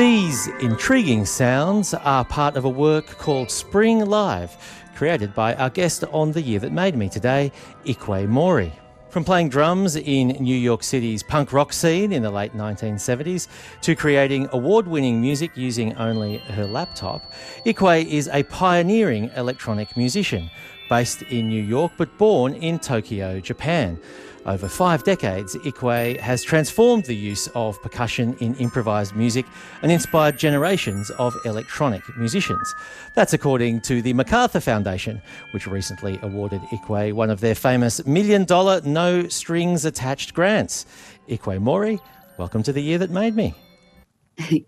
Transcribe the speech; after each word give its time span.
These 0.00 0.46
intriguing 0.62 1.26
sounds 1.26 1.92
are 1.92 2.24
part 2.24 2.56
of 2.56 2.64
a 2.64 2.70
work 2.70 3.04
called 3.18 3.50
Spring 3.50 4.06
Live, 4.06 4.56
created 4.96 5.34
by 5.34 5.54
our 5.56 5.68
guest 5.68 6.04
on 6.04 6.32
The 6.32 6.40
Year 6.40 6.58
That 6.58 6.72
Made 6.72 6.96
Me 6.96 7.10
today, 7.10 7.52
Ikue 7.84 8.26
Mori. 8.26 8.72
From 9.10 9.24
playing 9.24 9.50
drums 9.50 9.96
in 9.96 10.28
New 10.40 10.56
York 10.56 10.82
City's 10.82 11.22
punk 11.22 11.52
rock 11.52 11.74
scene 11.74 12.14
in 12.14 12.22
the 12.22 12.30
late 12.30 12.54
1970s 12.54 13.48
to 13.82 13.94
creating 13.94 14.48
award 14.52 14.88
winning 14.88 15.20
music 15.20 15.50
using 15.54 15.94
only 15.96 16.38
her 16.38 16.64
laptop, 16.64 17.30
Ikue 17.66 18.06
is 18.06 18.26
a 18.32 18.42
pioneering 18.44 19.30
electronic 19.36 19.98
musician 19.98 20.50
based 20.90 21.22
in 21.22 21.48
New 21.48 21.62
York 21.62 21.92
but 21.96 22.18
born 22.18 22.52
in 22.52 22.78
Tokyo, 22.78 23.40
Japan. 23.40 23.98
Over 24.46 24.68
five 24.68 25.04
decades, 25.04 25.54
Ikue 25.56 26.18
has 26.18 26.42
transformed 26.42 27.04
the 27.04 27.14
use 27.14 27.46
of 27.54 27.80
percussion 27.82 28.36
in 28.40 28.54
improvised 28.56 29.14
music 29.14 29.46
and 29.82 29.92
inspired 29.92 30.38
generations 30.38 31.10
of 31.12 31.36
electronic 31.44 32.02
musicians. 32.16 32.74
That's 33.14 33.34
according 33.34 33.82
to 33.82 34.02
the 34.02 34.14
MacArthur 34.14 34.60
Foundation, 34.60 35.22
which 35.52 35.66
recently 35.66 36.18
awarded 36.22 36.62
Ikue 36.72 37.12
one 37.12 37.30
of 37.30 37.40
their 37.40 37.54
famous 37.54 38.04
million 38.06 38.44
dollar 38.44 38.80
no 38.84 39.28
strings 39.28 39.84
attached 39.84 40.34
grants. 40.34 40.86
Ikue 41.28 41.60
Mori, 41.60 42.00
welcome 42.38 42.62
to 42.62 42.72
the 42.72 42.82
year 42.82 42.98
that 42.98 43.10
made 43.10 43.36
me. 43.36 43.54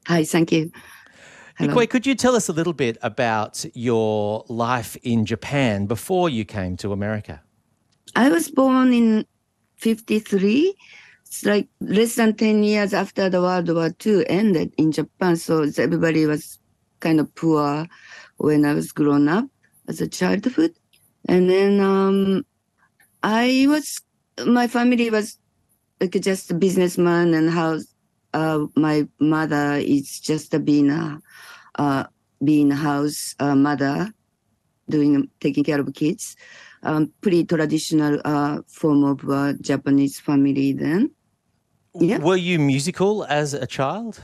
Hi, 0.07 0.25
thank 0.25 0.53
you. 0.53 0.71
Hello. 1.63 1.75
Ikue, 1.75 1.89
could 1.89 2.07
you 2.07 2.17
tell 2.17 2.35
us 2.35 2.49
a 2.49 2.53
little 2.53 2.73
bit 2.73 2.99
about 3.03 3.65
your 3.73 4.45
life 4.49 4.97
in 5.05 5.25
Japan 5.25 5.87
before 5.87 6.29
you 6.29 6.45
came 6.45 6.77
to 6.79 6.93
America? 6.93 7.41
I 8.17 8.31
was 8.31 8.51
born 8.51 8.93
in 8.93 9.25
53. 9.77 10.75
It's 11.25 11.45
like 11.45 11.69
less 11.81 12.17
than 12.17 12.35
10 12.35 12.65
years 12.65 12.93
after 12.93 13.29
the 13.29 13.41
World 13.41 13.73
War 13.73 13.95
II 14.05 14.29
ended 14.29 14.75
in 14.77 14.91
Japan. 14.91 15.37
So 15.37 15.63
everybody 15.79 16.27
was 16.27 16.59
kind 16.99 17.21
of 17.21 17.33
poor 17.37 17.87
when 18.39 18.65
I 18.65 18.75
was 18.75 18.91
grown 18.91 19.29
up 19.29 19.47
as 19.87 20.01
a 20.01 20.09
childhood. 20.09 20.75
And 21.29 21.49
then 21.49 21.79
um, 21.79 22.45
I 23.23 23.67
was, 23.69 24.01
my 24.45 24.67
family 24.67 25.11
was 25.11 25.39
like 26.01 26.21
just 26.21 26.51
a 26.51 26.55
businessman 26.55 27.35
and 27.35 27.51
how 27.51 27.79
uh, 28.35 28.67
my 28.75 29.07
mother 29.21 29.75
is 29.75 30.19
just 30.19 30.55
a 30.55 30.59
being 30.59 30.91
a, 30.91 31.21
uh, 31.77 32.05
being 32.45 32.73
a 32.73 32.77
house 32.77 33.35
uh, 33.39 33.55
mother, 33.55 34.13
doing, 34.89 35.29
taking 35.41 35.65
care 35.65 35.81
of 35.81 35.93
kids 35.95 36.37
um, 36.83 37.13
pretty 37.21 37.45
traditional 37.45 38.21
uh, 38.25 38.59
form 38.69 39.05
of 39.05 39.29
uh, 39.29 39.53
Japanese 39.61 40.19
family 40.21 40.73
then. 40.73 41.11
Yeah. 41.95 42.19
Were 42.19 42.37
you 42.37 42.59
musical 42.59 43.25
as 43.25 43.55
a 43.55 43.67
child? 43.67 44.21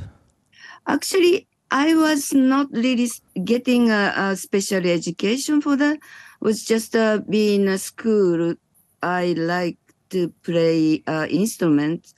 Actually, 0.87 1.47
I 1.71 1.95
was 1.95 2.33
not 2.33 2.69
really 2.73 3.11
getting 3.45 3.91
a, 3.91 4.13
a 4.17 4.37
special 4.37 4.87
education 4.87 5.61
for 5.61 5.77
that. 5.77 5.97
It 5.97 6.01
was 6.41 6.65
just 6.65 6.97
uh, 6.97 7.21
being 7.29 7.69
a 7.69 7.79
school. 7.79 8.55
I 9.03 9.35
like 9.37 9.79
to 10.11 10.33
play 10.43 11.03
uh, 11.07 11.27
instruments, 11.29 12.15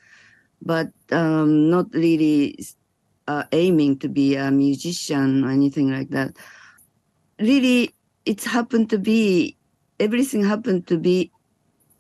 but 0.62 0.88
um, 1.10 1.68
not 1.68 1.86
really 1.92 2.56
uh, 3.30 3.44
aiming 3.52 3.96
to 3.96 4.08
be 4.08 4.34
a 4.34 4.50
musician 4.50 5.44
or 5.44 5.50
anything 5.50 5.88
like 5.92 6.10
that. 6.10 6.36
Really, 7.38 7.94
it 8.24 8.42
happened 8.42 8.90
to 8.90 8.98
be 8.98 9.56
everything 10.00 10.44
happened 10.44 10.88
to 10.88 10.98
be 10.98 11.30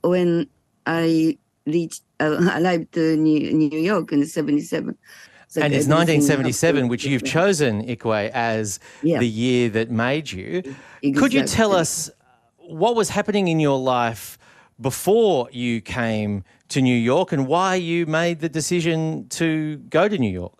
when 0.02 0.48
I 0.86 1.38
reached 1.66 2.02
uh, 2.18 2.36
arrived 2.58 2.92
to 2.94 3.16
New, 3.16 3.52
New 3.52 3.78
York 3.78 4.10
in 4.12 4.26
'77. 4.26 4.98
So 5.46 5.60
and 5.62 5.74
it's 5.74 5.86
1977, 5.86 6.88
which 6.88 7.04
you've 7.04 7.24
chosen, 7.24 7.84
Ikue, 7.84 8.30
as 8.30 8.78
yeah. 9.02 9.18
the 9.18 9.26
year 9.26 9.68
that 9.70 9.90
made 9.90 10.30
you. 10.30 10.58
Exactly. 10.58 11.12
Could 11.12 11.32
you 11.32 11.44
tell 11.44 11.72
us 11.72 12.08
what 12.56 12.94
was 12.94 13.08
happening 13.08 13.48
in 13.48 13.58
your 13.58 13.78
life 13.78 14.38
before 14.80 15.48
you 15.50 15.80
came 15.80 16.44
to 16.68 16.80
New 16.80 16.96
York 16.96 17.32
and 17.32 17.48
why 17.48 17.74
you 17.74 18.06
made 18.06 18.38
the 18.38 18.48
decision 18.48 19.28
to 19.30 19.78
go 19.90 20.08
to 20.08 20.18
New 20.18 20.30
York? 20.30 20.59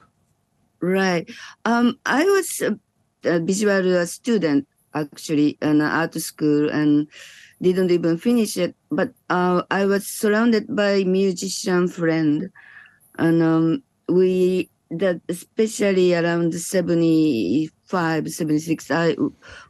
Right. 0.81 1.31
Um, 1.65 1.99
I 2.07 2.25
was 2.25 2.63
a, 2.63 2.79
a 3.25 3.41
visual 3.41 4.07
student 4.07 4.67
actually 4.95 5.57
an 5.61 5.81
art 5.81 6.15
school 6.15 6.69
and 6.71 7.07
didn't 7.63 7.91
even 7.91 8.17
finish 8.19 8.57
it. 8.57 8.75
But 8.91 9.13
uh, 9.29 9.63
I 9.71 9.85
was 9.85 10.07
surrounded 10.07 10.75
by 10.75 11.05
musician 11.05 11.89
friend, 11.89 12.51
and 13.19 13.43
um, 13.43 13.83
we 14.09 14.71
that 14.91 15.21
especially 15.29 16.15
around 16.15 16.53
75, 16.53 18.29
76, 18.29 18.91
I 18.91 19.17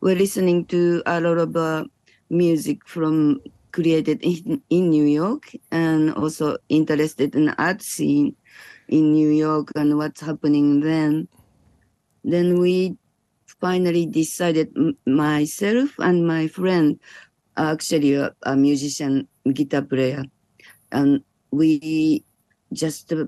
were 0.00 0.15
listening 0.15 0.65
to 0.66 1.03
a 1.04 1.20
lot 1.20 1.37
of 1.38 1.56
uh, 1.56 1.84
music 2.31 2.87
from 2.87 3.41
created 3.72 4.20
in, 4.22 4.62
in 4.70 4.91
New 4.91 5.04
York 5.04 5.53
and 5.70 6.12
also 6.15 6.56
interested 6.69 7.34
in 7.34 7.50
art 7.50 7.82
scene 7.82 8.34
in 8.90 9.12
New 9.12 9.30
York 9.30 9.70
and 9.76 9.96
what's 9.96 10.20
happening 10.20 10.80
then. 10.80 11.28
Then 12.24 12.60
we 12.60 12.96
finally 13.60 14.04
decided 14.04 14.74
myself 15.06 15.90
and 15.98 16.26
my 16.26 16.48
friend, 16.48 16.98
actually 17.56 18.14
a, 18.14 18.34
a 18.42 18.56
musician, 18.56 19.26
guitar 19.52 19.82
player, 19.82 20.24
and 20.92 21.22
we 21.50 22.24
just 22.72 23.12
uh, 23.12 23.24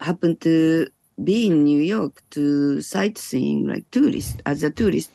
happened 0.00 0.40
to 0.40 0.86
be 1.22 1.46
in 1.46 1.64
New 1.64 1.80
York 1.80 2.22
to 2.30 2.80
sightseeing 2.80 3.66
like 3.66 3.84
tourist 3.90 4.40
as 4.46 4.62
a 4.62 4.70
tourist, 4.70 5.12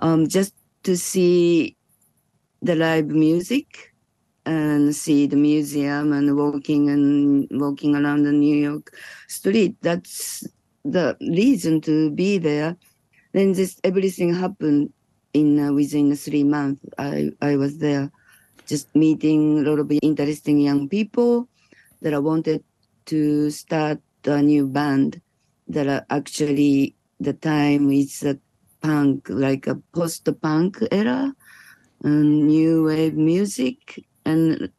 um, 0.00 0.28
just 0.28 0.54
to 0.82 0.96
see 0.96 1.76
the 2.62 2.74
live 2.74 3.06
music 3.06 3.94
and 4.46 4.94
see 4.94 5.26
the 5.26 5.36
museum 5.36 6.12
and 6.12 6.36
walking 6.36 6.88
and 6.88 7.48
walking 7.50 7.96
around 7.96 8.22
the 8.22 8.32
New 8.32 8.56
York 8.56 8.94
street. 9.28 9.76
That's 9.82 10.46
the 10.84 11.16
reason 11.20 11.80
to 11.82 12.10
be 12.10 12.38
there. 12.38 12.76
Then 13.32 13.52
this 13.52 13.78
everything 13.82 14.32
happened 14.32 14.92
in 15.34 15.58
uh, 15.58 15.72
within 15.72 16.14
three 16.16 16.44
months. 16.44 16.80
I 16.96 17.30
I 17.42 17.56
was 17.56 17.78
there, 17.78 18.10
just 18.66 18.94
meeting 18.94 19.58
a 19.58 19.68
lot 19.68 19.80
of 19.80 19.90
interesting 20.00 20.60
young 20.60 20.88
people 20.88 21.48
that 22.00 22.14
I 22.14 22.18
wanted 22.18 22.62
to 23.06 23.50
start 23.50 24.00
a 24.24 24.40
new 24.40 24.66
band. 24.66 25.20
That 25.68 25.88
are 25.88 26.06
actually 26.10 26.94
the 27.18 27.32
time 27.32 27.90
is 27.90 28.22
a 28.22 28.38
punk, 28.80 29.26
like 29.28 29.66
a 29.66 29.74
post-punk 29.92 30.78
era, 30.92 31.34
and 32.04 32.46
new 32.46 32.84
wave 32.84 33.16
music, 33.16 34.06
and 34.26 34.70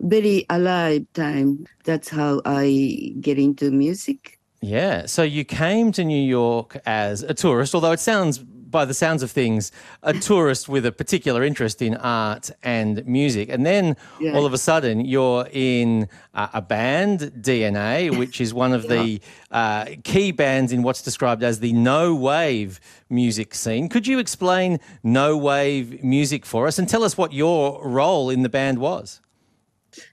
very 0.00 0.44
alive 0.50 1.06
time. 1.14 1.66
That's 1.84 2.08
how 2.08 2.42
I 2.44 3.14
get 3.20 3.38
into 3.38 3.70
music. 3.70 4.38
Yeah. 4.60 5.06
So 5.06 5.22
you 5.22 5.44
came 5.44 5.92
to 5.92 6.04
New 6.04 6.22
York 6.22 6.78
as 6.86 7.22
a 7.22 7.34
tourist, 7.34 7.74
although 7.74 7.92
it 7.92 8.00
sounds, 8.00 8.44
by 8.74 8.84
the 8.84 8.92
sounds 8.92 9.22
of 9.22 9.30
things, 9.30 9.70
a 10.02 10.12
tourist 10.12 10.68
with 10.68 10.84
a 10.84 10.90
particular 10.90 11.44
interest 11.44 11.80
in 11.80 11.94
art 11.94 12.50
and 12.64 13.06
music. 13.06 13.48
And 13.48 13.64
then 13.64 13.96
yeah. 14.20 14.34
all 14.34 14.44
of 14.44 14.52
a 14.52 14.58
sudden 14.58 15.04
you're 15.04 15.46
in 15.52 16.08
uh, 16.34 16.48
a 16.52 16.60
band, 16.60 17.20
DNA, 17.40 18.18
which 18.18 18.40
is 18.40 18.52
one 18.52 18.72
of 18.72 18.82
yeah. 18.84 18.96
the 18.96 19.20
uh, 19.52 19.84
key 20.02 20.32
bands 20.32 20.72
in 20.72 20.82
what's 20.82 21.02
described 21.02 21.44
as 21.44 21.60
the 21.60 21.72
no 21.72 22.16
wave 22.16 22.80
music 23.08 23.54
scene. 23.54 23.88
Could 23.88 24.08
you 24.08 24.18
explain 24.18 24.80
no 25.04 25.36
wave 25.38 26.02
music 26.02 26.44
for 26.44 26.66
us 26.66 26.76
and 26.76 26.88
tell 26.88 27.04
us 27.04 27.16
what 27.16 27.32
your 27.32 27.80
role 27.88 28.28
in 28.28 28.42
the 28.42 28.48
band 28.48 28.78
was? 28.80 29.20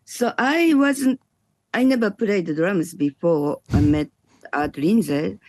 So 0.06 0.34
I 0.38 0.76
wasn't, 0.76 1.20
I 1.74 1.84
never 1.84 2.12
played 2.12 2.46
the 2.46 2.54
drums 2.54 2.94
before 2.94 3.62
I 3.74 3.82
met 3.82 4.10
Arto 4.54 4.78
Lindsay. 4.78 5.40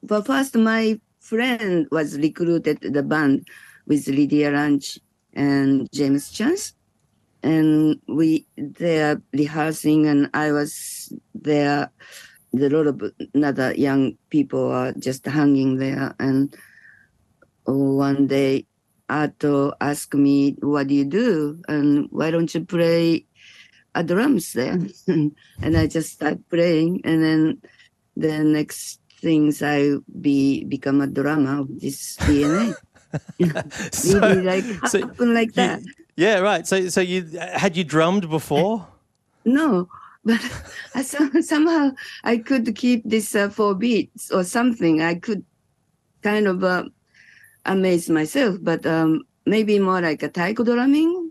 But 0.00 0.26
first, 0.26 0.54
my 0.54 1.00
friend 1.26 1.88
was 1.90 2.16
recruited 2.18 2.80
to 2.82 2.90
the 2.90 3.02
band 3.02 3.46
with 3.86 4.06
Lydia 4.06 4.50
Lunch 4.50 4.98
and 5.34 5.90
James 5.92 6.30
Chance. 6.30 6.74
And 7.42 8.00
we 8.08 8.46
there 8.56 9.20
rehearsing, 9.32 10.06
and 10.06 10.30
I 10.34 10.52
was 10.52 11.12
there. 11.34 11.90
A 12.54 12.68
lot 12.70 12.86
of 12.86 13.02
other 13.34 13.74
young 13.74 14.16
people 14.30 14.70
are 14.70 14.92
just 14.92 15.26
hanging 15.26 15.76
there. 15.76 16.14
And 16.18 16.54
one 17.64 18.26
day, 18.26 18.66
Arto 19.10 19.74
asked 19.80 20.14
me, 20.14 20.56
"What 20.62 20.88
do 20.88 20.94
you 20.94 21.04
do? 21.04 21.60
And 21.68 22.08
why 22.10 22.30
don't 22.30 22.52
you 22.54 22.64
play 22.64 23.26
a 23.94 24.02
drums 24.02 24.52
there?" 24.54 24.78
and 25.06 25.76
I 25.76 25.86
just 25.86 26.14
started 26.14 26.48
playing, 26.48 27.02
and 27.04 27.22
then 27.22 27.42
the 28.16 28.42
next 28.42 29.05
things 29.18 29.62
I 29.62 29.96
be 30.20 30.64
become 30.64 31.00
a 31.00 31.06
drama 31.06 31.62
of 31.62 31.80
this 31.80 32.16
DNA. 32.16 32.74
so, 33.92 34.20
really 34.20 34.42
like 34.42 34.64
so 34.88 35.00
happen 35.00 35.32
like 35.32 35.54
that. 35.54 35.80
yeah, 36.16 36.38
right. 36.38 36.66
So 36.66 36.88
so 36.88 37.00
you 37.00 37.24
had 37.38 37.76
you 37.76 37.84
drummed 37.84 38.28
before? 38.28 38.86
No, 39.44 39.88
but 40.24 40.40
I, 40.94 41.02
somehow 41.02 41.92
I 42.24 42.38
could 42.38 42.74
keep 42.74 43.02
this 43.04 43.34
uh, 43.34 43.48
four 43.48 43.74
beats 43.74 44.30
or 44.30 44.44
something. 44.44 45.00
I 45.00 45.14
could 45.14 45.44
kind 46.22 46.46
of 46.48 46.64
uh, 46.64 46.84
amaze 47.64 48.10
myself, 48.10 48.58
but 48.60 48.84
um, 48.84 49.22
maybe 49.46 49.78
more 49.78 50.00
like 50.02 50.22
a 50.22 50.28
taiko 50.28 50.64
drumming. 50.64 51.25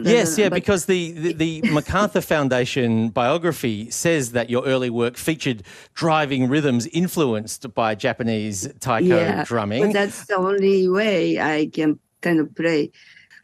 Yes, 0.00 0.38
yeah, 0.38 0.48
because 0.48 0.86
the, 0.86 1.12
the, 1.12 1.32
the 1.32 1.62
MacArthur 1.72 2.20
Foundation 2.20 3.10
biography 3.10 3.90
says 3.90 4.32
that 4.32 4.50
your 4.50 4.64
early 4.64 4.90
work 4.90 5.16
featured 5.16 5.62
driving 5.94 6.48
rhythms 6.48 6.86
influenced 6.88 7.72
by 7.74 7.94
Japanese 7.94 8.68
taiko 8.80 9.18
yeah, 9.18 9.44
drumming. 9.44 9.86
But 9.86 9.92
that's 9.92 10.26
the 10.26 10.36
only 10.36 10.88
way 10.88 11.38
I 11.38 11.70
can 11.72 11.98
kind 12.20 12.40
of 12.40 12.54
play. 12.54 12.90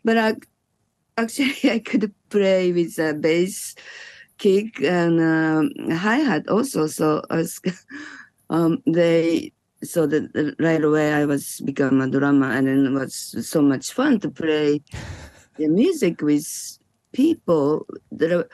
But 0.04 0.18
I, 0.18 0.34
actually, 1.16 1.56
I 1.70 1.78
could 1.80 2.12
play 2.30 2.72
with 2.72 2.98
a 2.98 3.14
bass 3.14 3.74
kick 4.38 4.80
and 4.82 5.20
um, 5.20 5.90
hi 5.96 6.16
hat 6.16 6.48
also. 6.48 6.86
So 6.86 7.22
I 7.30 7.36
was, 7.36 7.60
um, 8.50 8.82
they 8.86 9.52
so 9.82 10.06
that 10.06 10.56
right 10.58 10.82
away 10.82 11.12
I 11.12 11.24
was 11.24 11.60
become 11.64 12.00
a 12.00 12.08
drummer, 12.08 12.50
and 12.50 12.66
then 12.66 12.86
it 12.86 12.90
was 12.90 13.14
so 13.46 13.62
much 13.62 13.92
fun 13.92 14.18
to 14.20 14.30
play 14.30 14.80
the 15.58 15.68
music 15.68 16.22
with 16.22 16.46
people 17.12 17.86
that 18.12 18.32
are 18.32 18.48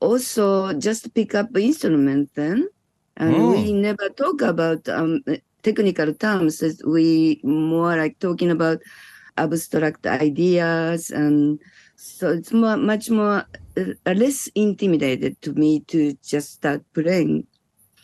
also 0.00 0.72
just 0.74 1.12
pick 1.14 1.34
up 1.34 1.56
instrument 1.56 2.30
then, 2.34 2.68
and 3.16 3.34
oh. 3.34 3.50
we 3.52 3.72
never 3.72 4.08
talk 4.10 4.42
about 4.42 4.88
um, 4.88 5.24
technical 5.62 6.14
terms. 6.14 6.62
We 6.86 7.40
more 7.42 7.96
like 7.96 8.18
talking 8.18 8.50
about 8.50 8.80
abstract 9.36 10.06
ideas 10.06 11.10
and 11.10 11.60
so 11.94 12.30
it's 12.30 12.52
more, 12.52 12.76
much 12.76 13.10
more 13.10 13.44
uh, 13.76 14.14
less 14.14 14.46
intimidated 14.54 15.40
to 15.42 15.52
me 15.52 15.80
to 15.88 16.14
just 16.24 16.52
start 16.52 16.82
playing. 16.94 17.46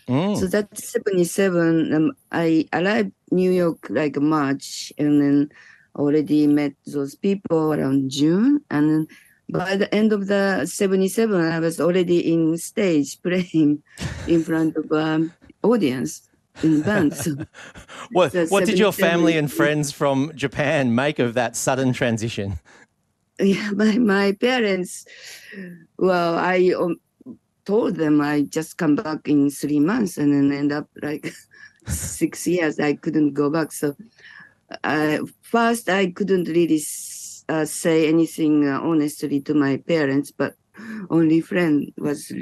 Mm. 0.09 0.37
So 0.37 0.47
that's 0.47 0.91
77. 0.91 1.95
Um, 1.95 2.13
I 2.33 2.69
arrived 2.73 3.13
New 3.31 3.53
York 3.53 3.87
like 3.91 4.17
March 4.17 4.93
and 4.99 5.21
then 5.21 5.51
already 5.97 6.47
met 6.47 6.73
those 6.87 7.15
people 7.15 7.73
around 7.73 8.11
June. 8.11 8.61
And 8.71 9.09
by 9.49 9.77
the 9.77 9.93
end 9.95 10.13
of 10.13 10.27
the 10.27 10.67
77, 10.67 11.41
I 11.41 11.61
was 11.61 11.81
already 11.81 12.33
in 12.33 12.57
stage 12.59 13.21
playing 13.23 13.83
in 14.27 14.43
front 14.43 14.77
of 14.77 14.91
um, 14.93 15.33
audience 15.63 16.29
in 16.63 16.83
band. 16.83 17.15
So 17.15 17.37
what, 18.13 18.35
what 18.49 18.67
did 18.67 18.79
your 18.79 18.93
family 18.93 19.37
and 19.37 19.51
friends 19.51 19.91
from 19.91 20.33
Japan 20.35 20.95
make 20.95 21.19
of 21.19 21.35
that 21.35 21.57
sudden 21.57 21.93
transition? 21.93 22.59
yeah, 23.41 23.71
my, 23.73 23.99
my 23.99 24.33
parents, 24.33 25.05
well, 25.99 26.39
I 26.39 26.73
um, 26.79 26.97
told 27.65 27.97
them 27.97 28.21
I 28.21 28.43
just 28.43 28.77
come 28.77 28.95
back 28.95 29.27
in 29.27 29.51
three 29.51 29.81
months 29.81 30.17
and 30.17 30.33
then 30.33 30.57
end 30.57 30.73
up 30.73 30.89
like 31.03 31.33
six 31.87 32.47
years. 32.47 32.79
I 32.79 32.95
couldn't 32.95 33.33
go 33.33 33.51
back. 33.51 33.73
So 33.73 33.97
uh, 34.83 35.19
first, 35.43 35.89
I 35.89 36.11
couldn't 36.11 36.49
really 36.49 36.83
uh, 37.49 37.65
say 37.65 38.09
anything 38.09 38.69
uh, 38.69 38.81
honestly 38.81 39.41
to 39.43 39.55
my 39.55 39.77
parents, 39.77 40.31
but 40.31 40.55
only 41.11 41.41
friend 41.41 41.93
was 41.99 42.33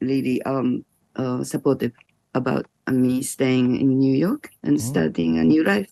really 0.00 0.42
um, 0.42 0.84
uh, 1.16 1.44
supportive 1.44 1.92
about 2.34 2.66
me 2.90 3.22
staying 3.22 3.80
in 3.80 3.98
New 3.98 4.14
York 4.14 4.50
and 4.62 4.76
mm-hmm. 4.76 4.88
starting 4.88 5.38
a 5.38 5.44
new 5.44 5.64
life. 5.64 5.90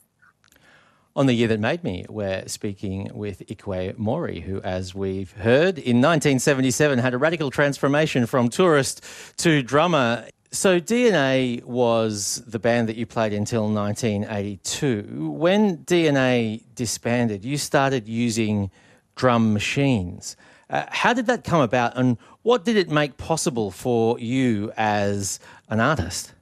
On 1.16 1.26
the 1.26 1.34
year 1.34 1.48
that 1.48 1.60
made 1.60 1.82
me, 1.82 2.06
we're 2.08 2.46
speaking 2.46 3.10
with 3.12 3.46
Ikue 3.48 3.98
Mori, 3.98 4.40
who, 4.40 4.60
as 4.62 4.94
we've 4.94 5.32
heard, 5.32 5.76
in 5.76 5.96
1977 6.00 7.00
had 7.00 7.14
a 7.14 7.18
radical 7.18 7.50
transformation 7.50 8.26
from 8.26 8.48
tourist 8.48 9.04
to 9.38 9.62
drummer. 9.62 10.28
So, 10.52 10.80
DNA 10.80 11.62
was 11.62 12.42
the 12.44 12.58
band 12.58 12.88
that 12.88 12.96
you 12.96 13.06
played 13.06 13.32
until 13.32 13.72
1982. 13.72 15.30
When 15.30 15.78
DNA 15.84 16.64
disbanded, 16.74 17.44
you 17.44 17.56
started 17.56 18.08
using 18.08 18.72
drum 19.14 19.52
machines. 19.52 20.36
Uh, 20.68 20.86
how 20.88 21.12
did 21.12 21.26
that 21.26 21.44
come 21.44 21.60
about, 21.60 21.96
and 21.96 22.18
what 22.42 22.64
did 22.64 22.76
it 22.76 22.90
make 22.90 23.16
possible 23.16 23.70
for 23.70 24.18
you 24.18 24.72
as 24.76 25.38
an 25.68 25.78
artist? 25.78 26.34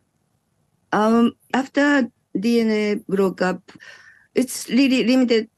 Um, 0.93 1.33
after 1.53 2.11
DNA 2.35 3.05
broke 3.09 3.43
up, 3.43 3.73
it's 4.35 4.71
really 4.71 5.05
limited 5.05 5.51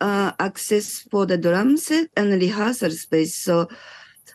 uh, 0.00 0.32
access 0.38 1.00
for 1.10 1.26
the 1.26 1.36
drum 1.36 1.76
set 1.76 2.08
and 2.16 2.32
rehearsal 2.40 2.90
space. 2.90 3.34
So 3.34 3.68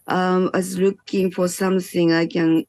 um, 0.06 0.51
I 0.53 0.57
was 0.57 0.77
looking 0.77 1.31
for 1.31 1.48
something 1.48 2.13
I 2.13 2.27
can 2.27 2.65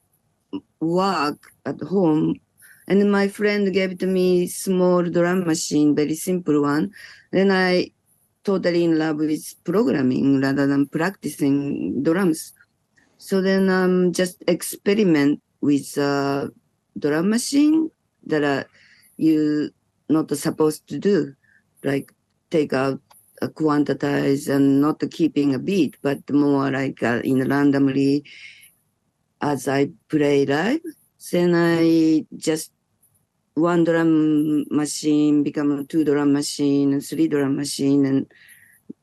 work 0.79 1.51
at 1.65 1.81
home. 1.81 2.39
And 2.87 3.11
my 3.11 3.27
friend 3.27 3.71
gave 3.71 3.99
to 3.99 4.07
me 4.07 4.47
small 4.47 5.03
drum 5.03 5.45
machine, 5.45 5.95
very 5.95 6.15
simple 6.15 6.61
one. 6.61 6.91
Then 7.31 7.51
I 7.51 7.91
totally 8.43 8.83
in 8.83 8.97
love 8.97 9.17
with 9.17 9.45
programming 9.63 10.41
rather 10.41 10.65
than 10.65 10.87
practicing 10.87 12.01
drums. 12.01 12.53
So 13.17 13.41
then 13.41 13.69
um 13.69 14.11
just 14.13 14.43
experiment 14.47 15.41
with 15.61 15.97
a 15.97 16.49
drum 16.97 17.29
machine 17.29 17.91
that 18.25 18.43
uh, 18.43 18.63
you 19.17 19.69
not 20.09 20.35
supposed 20.35 20.87
to 20.87 20.97
do, 20.97 21.35
like 21.83 22.11
take 22.49 22.73
out 22.73 22.99
a 23.41 23.47
quantize 23.47 24.49
and 24.49 24.81
not 24.81 25.03
keeping 25.11 25.53
a 25.53 25.59
beat, 25.59 25.95
but 26.01 26.19
more 26.31 26.71
like 26.71 27.03
uh, 27.03 27.21
in 27.23 27.47
randomly 27.47 28.23
as 29.41 29.67
I 29.67 29.89
play 30.09 30.45
live. 30.45 30.81
Then 31.31 31.53
I 31.55 32.25
just 32.35 32.71
one 33.53 33.83
drum 33.83 34.65
machine 34.69 35.43
become 35.43 35.85
two 35.87 36.03
drum 36.03 36.33
machine, 36.33 36.99
three 37.01 37.27
drum 37.27 37.55
machine, 37.55 38.05
and 38.05 38.31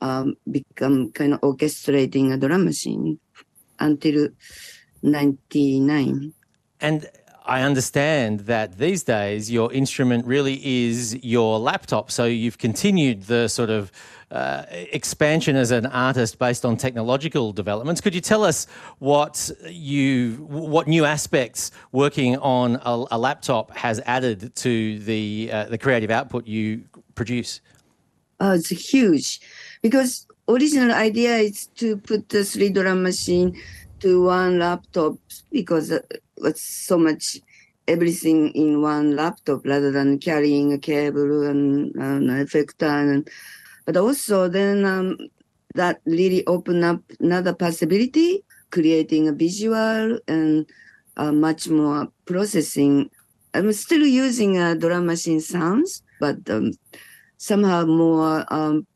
um, 0.01 0.37
become 0.51 1.13
kind 1.13 1.35
of 1.35 1.41
orchestrating 1.41 2.33
a 2.33 2.37
drum 2.37 2.65
machine 2.65 3.19
until 3.79 4.29
99. 5.03 6.33
And 6.81 7.09
I 7.47 7.63
understand 7.63 8.41
that 8.41 8.77
these 8.79 9.05
days 9.05 9.51
your 9.51 9.73
instrument 9.73 10.27
really 10.27 10.61
is 10.65 11.17
your 11.25 11.61
laptop. 11.61 12.11
So 12.11 12.25
you've 12.25 12.59
continued 12.59 13.23
the 13.23 13.49
sort 13.49 13.71
of 13.71 13.93
uh, 14.33 14.65
expansion 14.71 15.55
as 15.55 15.71
an 15.71 15.87
artist 15.87 16.41
based 16.41 16.65
on 16.65 16.77
technological 16.77 17.53
developments. 17.53 18.01
Could 18.01 18.17
you 18.17 18.21
tell 18.21 18.43
us 18.43 18.67
what 18.99 19.49
you 19.69 20.35
what 20.51 20.89
new 20.89 21.05
aspects 21.05 21.71
working 21.93 22.37
on 22.39 22.81
a, 22.85 23.05
a 23.13 23.19
laptop 23.19 23.71
has 23.77 24.01
added 24.05 24.53
to 24.57 24.99
the 24.99 25.49
uh, 25.53 25.65
the 25.67 25.79
creative 25.79 26.11
output 26.11 26.49
you 26.49 26.83
produce? 27.15 27.61
Oh, 28.41 28.55
it's 28.55 28.69
huge 28.69 29.41
because 29.83 30.27
original 30.49 30.93
idea 30.93 31.37
is 31.37 31.69
to 31.77 31.97
put 31.97 32.29
the 32.29 32.45
three 32.45 32.71
drum 32.71 33.05
machine 33.05 33.57
to 34.01 34.25
one 34.25 34.59
laptop 34.59 35.15
because 35.53 35.93
it's 36.45 36.63
so 36.63 36.99
much 36.99 37.39
everything 37.89 38.51
in 38.51 38.83
one 38.83 39.15
laptop 39.15 39.65
rather 39.65 39.91
than 39.93 40.19
carrying 40.19 40.73
a 40.73 40.79
cable 40.79 41.47
and 41.47 41.95
an 41.97 42.27
effector 42.29 43.13
and 43.13 43.29
but 43.85 43.97
also 43.97 44.49
then 44.49 44.85
um, 44.85 45.17
that 45.75 46.01
really 46.05 46.45
opened 46.47 46.85
up 46.85 47.01
another 47.21 47.55
possibility 47.55 48.45
creating 48.71 49.29
a 49.29 49.33
visual 49.33 50.19
and 50.27 50.69
uh, 51.17 51.33
much 51.33 51.69
more 51.69 52.09
processing. 52.27 53.09
I'm 53.55 53.73
still 53.73 54.05
using 54.05 54.59
uh, 54.59 54.75
drum 54.75 55.07
machine 55.07 55.41
sounds 55.41 56.03
but 56.19 56.39
um, 56.51 56.73
somehow 57.37 57.85
more 57.85 58.45
um, 58.53 58.87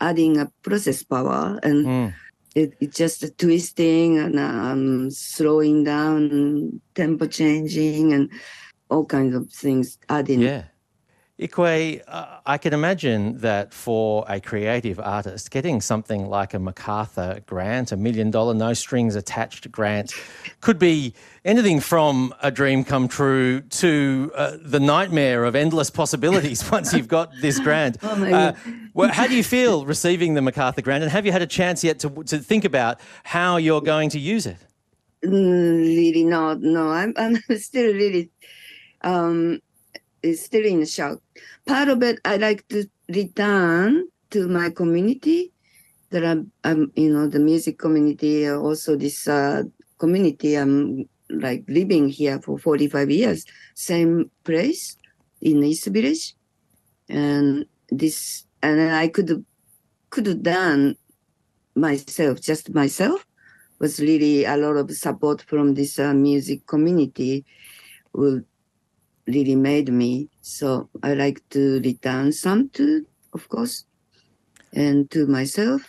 adding 0.00 0.38
a 0.38 0.50
process 0.62 1.02
power 1.02 1.58
and 1.62 1.86
mm 1.86 2.12
it, 2.56 2.74
it's 2.80 2.96
just 2.96 3.38
twisting 3.38 4.18
and 4.18 4.38
um, 4.38 5.10
slowing 5.10 5.84
down, 5.84 6.80
tempo 6.94 7.26
changing, 7.26 8.14
and 8.14 8.32
all 8.88 9.04
kinds 9.04 9.36
of 9.36 9.50
things 9.50 9.98
adding. 10.08 10.40
Yeah. 10.40 10.64
Ikue, 11.38 12.00
uh, 12.08 12.38
I 12.46 12.56
can 12.56 12.72
imagine 12.72 13.38
that 13.40 13.74
for 13.74 14.24
a 14.26 14.40
creative 14.40 14.98
artist, 14.98 15.50
getting 15.50 15.82
something 15.82 16.30
like 16.30 16.54
a 16.54 16.58
MacArthur 16.58 17.40
grant, 17.44 17.92
a 17.92 17.96
million 17.96 18.30
dollar 18.30 18.54
no 18.54 18.72
strings 18.72 19.14
attached 19.14 19.70
grant, 19.70 20.14
could 20.62 20.78
be 20.78 21.12
anything 21.44 21.80
from 21.80 22.34
a 22.42 22.50
dream 22.50 22.84
come 22.84 23.06
true 23.06 23.60
to 23.60 24.32
uh, 24.34 24.56
the 24.62 24.80
nightmare 24.80 25.44
of 25.44 25.54
endless 25.54 25.90
possibilities 25.90 26.70
once 26.72 26.94
you've 26.94 27.08
got 27.08 27.30
this 27.42 27.60
grant. 27.60 27.98
oh 28.02 28.24
uh, 28.24 28.54
well, 28.94 29.12
how 29.12 29.26
do 29.26 29.36
you 29.36 29.44
feel 29.44 29.84
receiving 29.84 30.32
the 30.32 30.40
MacArthur 30.40 30.80
grant, 30.80 31.02
and 31.02 31.12
have 31.12 31.26
you 31.26 31.32
had 31.32 31.42
a 31.42 31.46
chance 31.46 31.84
yet 31.84 31.98
to, 31.98 32.08
to 32.24 32.38
think 32.38 32.64
about 32.64 32.98
how 33.24 33.58
you're 33.58 33.82
going 33.82 34.08
to 34.08 34.18
use 34.18 34.46
it? 34.46 34.56
Mm, 35.22 35.80
really, 35.80 36.24
not. 36.24 36.62
no. 36.62 36.88
I'm, 36.88 37.12
I'm 37.18 37.36
still 37.58 37.92
really. 37.92 38.30
Um, 39.02 39.60
is 40.26 40.44
still 40.44 40.64
in 40.64 40.84
shock. 40.86 41.20
Part 41.66 41.88
of 41.88 42.02
it, 42.02 42.18
I 42.24 42.36
like 42.36 42.66
to 42.68 42.88
return 43.08 44.08
to 44.30 44.48
my 44.48 44.70
community. 44.70 45.52
That 46.10 46.24
I'm, 46.24 46.52
I'm 46.62 46.92
you 46.94 47.12
know, 47.12 47.26
the 47.26 47.40
music 47.40 47.78
community, 47.78 48.48
also 48.48 48.96
this 48.96 49.26
uh, 49.26 49.64
community. 49.98 50.54
I'm 50.54 51.08
like 51.30 51.64
living 51.68 52.08
here 52.08 52.40
for 52.40 52.58
45 52.58 53.10
years, 53.10 53.44
same 53.74 54.30
place 54.44 54.96
in 55.40 55.64
East 55.64 55.86
Village. 55.86 56.34
And 57.08 57.66
this, 57.90 58.44
and 58.62 58.80
I 58.92 59.08
could, 59.08 59.44
could 60.10 60.26
have 60.26 60.42
done 60.42 60.96
myself, 61.74 62.40
just 62.40 62.72
myself, 62.72 63.26
was 63.78 64.00
really 64.00 64.44
a 64.44 64.56
lot 64.56 64.76
of 64.76 64.90
support 64.92 65.42
from 65.42 65.74
this 65.74 65.98
uh, 65.98 66.14
music 66.14 66.66
community 66.66 67.44
who 68.12 68.44
really 69.26 69.56
made 69.56 69.92
me. 69.92 70.28
So 70.40 70.88
I 71.02 71.14
like 71.14 71.42
to 71.50 71.80
return 71.80 72.32
some 72.32 72.68
to, 72.70 73.06
of 73.32 73.48
course, 73.48 73.84
and 74.72 75.10
to 75.10 75.26
myself. 75.26 75.82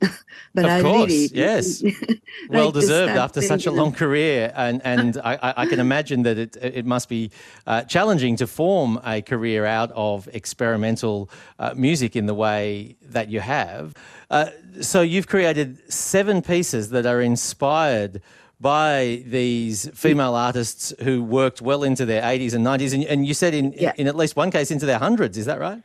but 0.54 0.64
of 0.64 0.70
I 0.70 0.80
course, 0.80 1.10
really, 1.10 1.28
yes, 1.34 1.82
well 2.48 2.72
deserved 2.72 3.12
after 3.12 3.42
such 3.42 3.66
a 3.66 3.70
long 3.70 3.92
career, 3.92 4.50
and 4.56 4.80
and 4.84 5.18
I, 5.22 5.52
I, 5.58 5.66
can 5.66 5.78
imagine 5.78 6.22
that 6.22 6.38
it 6.38 6.56
it 6.56 6.86
must 6.86 7.08
be 7.08 7.30
uh, 7.66 7.82
challenging 7.82 8.36
to 8.36 8.46
form 8.46 8.98
a 9.04 9.20
career 9.20 9.66
out 9.66 9.92
of 9.94 10.26
experimental 10.32 11.28
uh, 11.58 11.74
music 11.76 12.16
in 12.16 12.24
the 12.24 12.34
way 12.34 12.96
that 13.02 13.28
you 13.28 13.40
have. 13.40 13.94
Uh, 14.30 14.46
so 14.80 15.02
you've 15.02 15.26
created 15.26 15.92
seven 15.92 16.40
pieces 16.40 16.90
that 16.90 17.04
are 17.04 17.20
inspired 17.20 18.22
by 18.60 19.22
these 19.26 19.88
female 19.94 20.34
artists 20.34 20.92
who 21.02 21.22
worked 21.22 21.62
well 21.62 21.82
into 21.82 22.04
their 22.04 22.22
80s 22.22 22.54
and 22.54 22.64
90s, 22.64 22.92
and, 22.92 23.04
and 23.04 23.26
you 23.26 23.34
said 23.34 23.54
in, 23.54 23.72
yeah. 23.72 23.92
in 23.96 24.06
at 24.06 24.14
least 24.14 24.36
one 24.36 24.50
case 24.50 24.70
into 24.70 24.86
their 24.86 24.98
hundreds. 24.98 25.38
Is 25.38 25.46
that 25.46 25.58
right? 25.58 25.82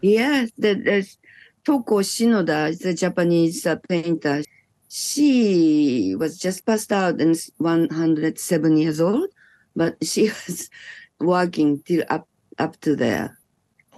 Yes, 0.00 0.50
there's 0.56 1.18
Toko 1.64 2.00
Shinoda 2.00 2.70
is 2.70 2.84
a 2.84 2.94
Japanese 2.94 3.66
uh, 3.66 3.76
painter. 3.88 4.42
She 4.88 6.14
was 6.16 6.38
just 6.38 6.64
passed 6.64 6.92
out 6.92 7.20
and 7.20 7.36
107 7.58 8.76
years 8.76 9.00
old, 9.00 9.28
but 9.74 9.96
she 10.02 10.22
was 10.46 10.70
working 11.20 11.82
till 11.82 12.04
up 12.08 12.28
up 12.58 12.80
to 12.80 12.96
there. 12.96 13.37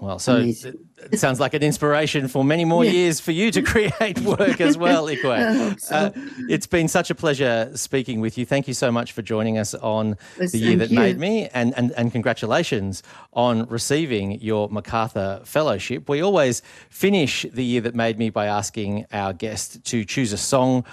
Well, 0.01 0.19
so 0.19 0.37
it, 0.39 0.65
it, 1.13 1.19
sounds 1.19 1.41
like 1.41 1.53
an 1.53 1.63
inspiration 1.63 2.27
for 2.27 2.43
many 2.43 2.65
more 2.65 2.85
yeah. 2.85 2.91
years 2.91 3.21
for 3.21 3.33
you 3.33 3.51
to 3.51 3.61
create 3.73 4.19
work 4.21 4.61
as 4.61 4.79
well, 4.79 5.07
Ikue. 5.07 5.79
So. 5.81 5.95
Uh, 5.95 6.11
it's 6.49 6.67
been 6.67 6.89
such 6.89 7.11
a 7.11 7.15
pleasure 7.15 7.71
speaking 7.75 8.21
with 8.21 8.39
you. 8.39 8.47
Thank 8.47 8.67
you 8.67 8.75
so 8.75 8.91
much 8.91 9.13
for 9.13 9.23
joining 9.23 9.59
us 9.59 9.75
on 9.75 10.17
The 10.39 10.59
Year 10.59 10.77
That 10.77 10.91
you. 10.91 10.99
Made 10.99 11.19
Me, 11.19 11.49
and, 11.53 11.77
and, 11.77 11.93
and 11.93 12.13
congratulations 12.13 13.03
on 13.35 13.67
receiving 13.67 14.41
your 14.41 14.69
MacArthur 14.71 15.43
Fellowship. 15.45 16.09
We 16.09 16.23
always 16.23 16.63
finish 16.89 17.45
The 17.53 17.65
Year 17.65 17.83
That 17.83 17.95
Made 17.95 18.19
Me 18.19 18.31
by 18.31 18.47
asking 18.47 19.07
our 19.13 19.33
guest 19.33 19.85
to 19.85 20.05
choose 20.05 20.33
a 20.33 20.39
song 20.39 20.85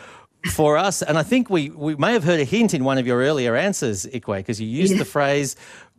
for 0.52 0.78
us. 0.78 1.02
And 1.02 1.18
I 1.18 1.24
think 1.24 1.50
we, 1.50 1.70
we 1.70 1.96
may 1.96 2.14
have 2.14 2.24
heard 2.24 2.40
a 2.40 2.44
hint 2.46 2.74
in 2.74 2.84
one 2.84 2.98
of 2.98 3.08
your 3.08 3.20
earlier 3.20 3.56
answers, 3.56 4.06
Ikue, 4.06 4.38
because 4.38 4.62
you 4.62 4.68
used 4.68 4.94
yeah. 4.94 5.00
the 5.00 5.06
phrase 5.06 5.56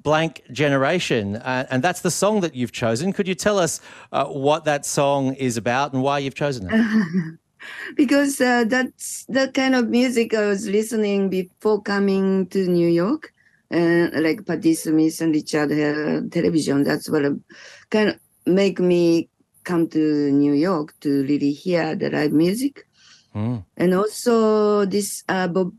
blank 0.09 0.43
generation. 0.53 1.37
Uh, 1.37 1.67
and 1.71 1.85
that's 1.85 2.00
the 2.00 2.11
song 2.11 2.41
that 2.41 2.55
you've 2.55 2.73
chosen. 2.73 3.12
Could 3.12 3.29
you 3.29 3.35
tell 3.35 3.59
us 3.59 3.79
uh, 4.11 4.25
what 4.25 4.65
that 4.65 4.87
song 4.87 5.35
is 5.35 5.59
about 5.59 5.93
and 5.93 6.03
why 6.03 6.17
you've 6.19 6.35
chosen 6.35 6.62
it? 6.71 7.38
because 7.95 8.41
uh, 8.41 8.65
that's 8.67 9.27
the 9.29 9.49
kind 9.53 9.75
of 9.75 9.91
music 9.91 10.33
I 10.33 10.47
was 10.47 10.67
listening 10.67 11.29
before 11.29 11.83
coming 11.83 12.47
to 12.55 12.61
New 12.67 12.88
York. 12.88 13.35
And 13.71 14.23
like 14.25 14.47
Patti 14.47 14.73
Smith 14.73 15.21
and 15.21 15.35
Richard 15.35 15.71
Hell 15.73 16.27
television, 16.31 16.85
that's 16.85 17.11
what 17.11 17.25
kind 17.91 18.09
of 18.09 18.17
make 18.47 18.81
me 18.81 19.29
come 19.65 19.88
to 19.88 20.33
New 20.33 20.55
York 20.55 20.95
to 21.00 21.11
really 21.25 21.53
hear 21.53 21.95
the 21.95 22.09
live 22.09 22.33
music. 22.33 22.87
Mm. 23.35 23.62
And 23.77 23.93
also 23.93 24.87
this 24.87 25.23
uh, 25.29 25.49
Bob, 25.49 25.75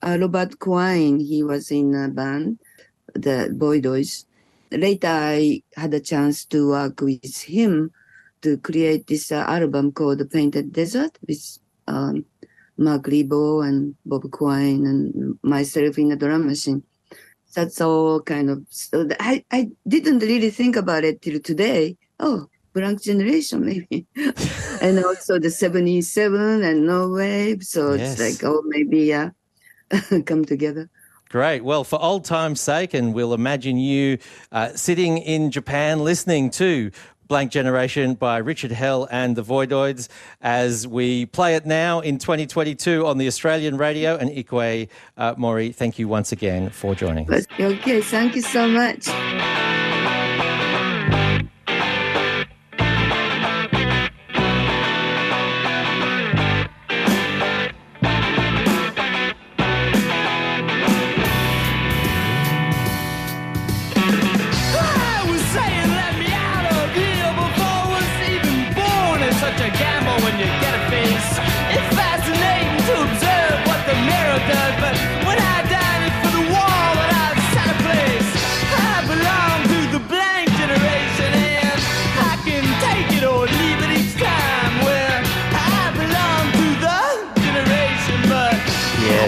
uh, 0.00 0.16
Robert 0.20 0.60
Quine, 0.60 1.18
he 1.18 1.42
was 1.42 1.72
in 1.72 1.92
a 1.96 2.06
band 2.06 2.60
the 3.22 3.54
Voidoids. 3.56 4.24
Later, 4.70 5.08
I 5.08 5.62
had 5.76 5.94
a 5.94 6.00
chance 6.00 6.44
to 6.46 6.70
work 6.70 7.00
with 7.00 7.42
him 7.42 7.90
to 8.42 8.58
create 8.58 9.06
this 9.06 9.32
uh, 9.32 9.44
album 9.48 9.92
called 9.92 10.18
The 10.18 10.26
Painted 10.26 10.72
Desert 10.72 11.18
with 11.26 11.58
um, 11.86 12.24
Marc 12.76 13.04
Ribot 13.04 13.66
and 13.66 13.94
Bob 14.04 14.30
Quine 14.30 14.86
and 14.86 15.38
myself 15.42 15.98
in 15.98 16.10
the 16.10 16.16
drum 16.16 16.46
machine. 16.46 16.82
That's 17.54 17.80
all 17.80 18.20
kind 18.20 18.50
of, 18.50 18.64
so 18.68 19.08
I, 19.18 19.44
I 19.50 19.70
didn't 19.86 20.20
really 20.20 20.50
think 20.50 20.76
about 20.76 21.04
it 21.04 21.22
till 21.22 21.40
today. 21.40 21.96
Oh, 22.20 22.48
blank 22.74 23.02
generation 23.02 23.64
maybe 23.64 24.06
and 24.82 25.04
also 25.04 25.38
the 25.38 25.50
77 25.50 26.62
and 26.62 26.86
no 26.86 27.08
wave 27.08 27.62
so 27.62 27.94
yes. 27.94 28.20
it's 28.20 28.42
like 28.42 28.48
oh 28.48 28.62
maybe 28.66 29.00
yeah 29.00 29.30
come 30.26 30.44
together 30.44 30.88
Great. 31.28 31.62
Well, 31.62 31.84
for 31.84 32.00
old 32.00 32.24
time's 32.24 32.60
sake, 32.60 32.94
and 32.94 33.12
we'll 33.12 33.34
imagine 33.34 33.76
you 33.76 34.18
uh, 34.50 34.70
sitting 34.70 35.18
in 35.18 35.50
Japan 35.50 36.02
listening 36.02 36.50
to 36.52 36.90
Blank 37.28 37.52
Generation 37.52 38.14
by 38.14 38.38
Richard 38.38 38.72
Hell 38.72 39.06
and 39.10 39.36
the 39.36 39.44
Voidoids 39.44 40.08
as 40.40 40.88
we 40.88 41.26
play 41.26 41.54
it 41.54 41.66
now 41.66 42.00
in 42.00 42.16
2022 42.16 43.06
on 43.06 43.18
the 43.18 43.26
Australian 43.26 43.76
radio. 43.76 44.16
And 44.16 44.30
Ikue 44.30 44.88
uh, 45.18 45.34
Mori, 45.36 45.70
thank 45.70 45.98
you 45.98 46.08
once 46.08 46.32
again 46.32 46.70
for 46.70 46.94
joining 46.94 47.30
us. 47.30 47.46
Okay, 47.60 48.00
thank 48.00 48.34
you 48.34 48.42
so 48.42 48.66
much. 48.66 49.08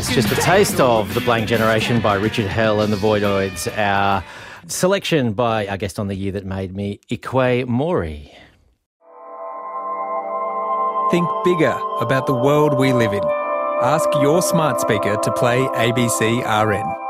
Yes, 0.00 0.14
just 0.14 0.33
a 0.33 0.37
taste 0.37 0.80
of 0.80 1.12
The 1.12 1.21
Blank 1.21 1.47
Generation 1.47 2.00
by 2.00 2.14
Richard 2.14 2.47
Hell 2.47 2.80
and 2.80 2.90
the 2.90 2.97
Voidoids. 2.97 3.71
Our 3.76 4.25
selection 4.66 5.35
by 5.35 5.66
our 5.66 5.76
guest 5.76 5.99
on 5.99 6.09
the 6.09 6.14
year 6.14 6.33
that 6.33 6.47
made 6.47 6.75
me, 6.75 7.00
Ikue 7.11 7.66
Mori. 7.66 8.33
Think 11.11 11.28
bigger 11.45 11.78
about 12.00 12.26
the 12.26 12.33
world 12.33 12.78
we 12.78 12.95
live 12.95 13.12
in. 13.12 13.23
Ask 13.83 14.09
your 14.23 14.40
smart 14.40 14.80
speaker 14.80 15.19
to 15.19 15.33
play 15.33 15.59
ABC 15.59 16.40
RN. 16.47 17.10